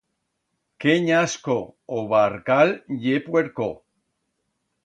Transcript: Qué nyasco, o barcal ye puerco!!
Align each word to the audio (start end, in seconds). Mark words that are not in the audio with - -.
Qué 0.85 0.95
nyasco, 1.07 1.57
o 1.97 2.01
barcal 2.15 2.75
ye 3.05 3.23
puerco!! 3.29 3.69